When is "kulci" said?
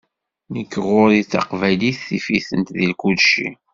3.01-3.47